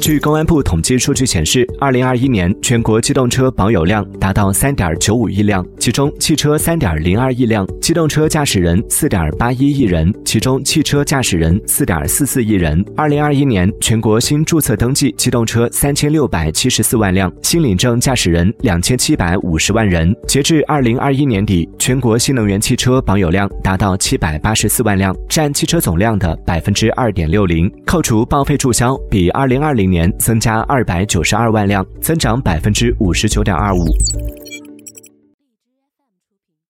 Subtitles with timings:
[0.00, 12.84] 据公安部统计数据显示，二零二一年全国机动车保有量达到三点九五亿辆，其中汽车三点零二亿辆，机动车驾驶人四点八一亿人，其中汽车驾驶人四点四四亿人。
[12.96, 20.12] 二零二一年全国新注册登记机动车三千六百七十四万辆，新领证驾驶人两千七百五十万人。
[20.26, 27.70] 截至二零二一年底，全国新能源汽车保有量达到七百八十四万辆，占汽车总量的百分之二点六零。
[27.90, 33.84] 扣除报废注销，比二零二零年增加二百九十二万辆，增长百分之五十九点二五。